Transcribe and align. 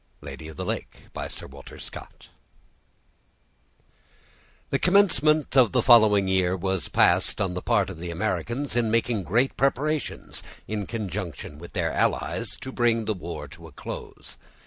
—Lady 0.19 0.47
of 0.47 0.57
the 0.57 0.65
Lake. 0.65 1.03
The 1.13 1.29
commencement 4.81 5.55
of 5.55 5.71
the 5.73 5.81
following 5.83 6.27
year 6.27 6.57
was 6.57 6.89
passed, 6.89 7.39
on 7.39 7.53
the 7.53 7.61
part 7.61 7.91
of 7.91 7.99
the 7.99 8.09
Americans, 8.09 8.75
in 8.75 8.89
making 8.89 9.21
great 9.21 9.55
preparations, 9.55 10.41
in 10.67 10.87
conjunction 10.87 11.59
with 11.59 11.73
their 11.73 11.91
allies, 11.91 12.57
to 12.61 12.71
bring 12.71 13.05
the 13.05 13.13
war 13.13 13.47
to 13.49 13.67
a 13.67 13.71
close. 13.71 14.39